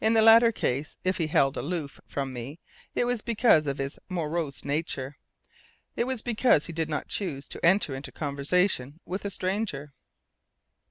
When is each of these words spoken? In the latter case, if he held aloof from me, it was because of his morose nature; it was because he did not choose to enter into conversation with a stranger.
In 0.00 0.14
the 0.14 0.22
latter 0.22 0.52
case, 0.52 0.96
if 1.04 1.18
he 1.18 1.26
held 1.26 1.54
aloof 1.54 2.00
from 2.06 2.32
me, 2.32 2.58
it 2.94 3.04
was 3.04 3.20
because 3.20 3.66
of 3.66 3.76
his 3.76 3.98
morose 4.08 4.64
nature; 4.64 5.18
it 5.96 6.04
was 6.04 6.22
because 6.22 6.64
he 6.64 6.72
did 6.72 6.88
not 6.88 7.08
choose 7.08 7.46
to 7.48 7.62
enter 7.62 7.94
into 7.94 8.10
conversation 8.10 9.00
with 9.04 9.22
a 9.26 9.30
stranger. 9.30 9.92